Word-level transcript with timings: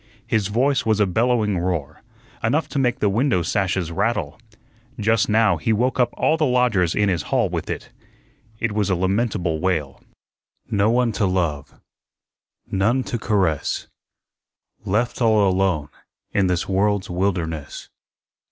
His 0.25 0.47
voice 0.47 0.83
was 0.83 0.99
a 0.99 1.05
bellowing 1.05 1.59
roar, 1.59 2.01
enough 2.43 2.67
to 2.69 2.79
make 2.79 2.97
the 3.01 3.07
window 3.07 3.43
sashes 3.43 3.91
rattle. 3.91 4.39
Just 4.99 5.29
now 5.29 5.57
he 5.57 5.71
woke 5.71 5.99
up 5.99 6.09
all 6.17 6.37
the 6.37 6.43
lodgers 6.47 6.95
in 6.95 7.07
his 7.07 7.21
hall 7.21 7.49
with 7.49 7.69
it. 7.69 7.91
It 8.59 8.71
was 8.71 8.89
a 8.89 8.95
lamentable 8.95 9.59
wail: 9.59 10.01
"No 10.71 10.89
one 10.89 11.11
to 11.11 11.27
love, 11.27 11.79
none 12.65 13.03
to 13.03 13.19
caress, 13.19 13.89
Left 14.85 15.21
all 15.21 15.47
alone 15.47 15.89
in 16.31 16.47
this 16.47 16.67
world's 16.67 17.11
wilderness." 17.11 17.89